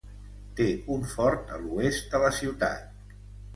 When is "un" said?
0.95-1.03